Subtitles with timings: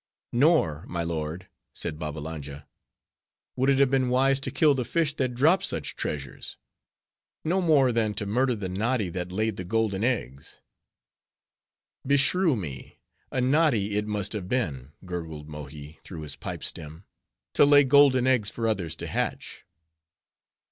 [0.33, 2.67] "Nor, my lord," said Babbalanja,
[3.55, 6.57] "would it have been wise to kill the fish that dropped such treasures:
[7.43, 10.59] no more than to murder the noddy that laid the golden eggs."
[12.03, 12.97] "Beshrew me!
[13.31, 17.05] a noddy it must have been," gurgled Mohi through his pipe stem,
[17.53, 19.65] "to lay golden eggs for others to hatch."